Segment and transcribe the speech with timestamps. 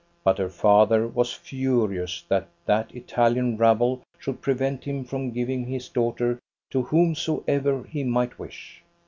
[0.23, 5.89] But her father was furious that that Italian rabble should prevent him from giving his
[5.89, 6.39] daughter
[6.71, 8.81] to whomsoever he might wish.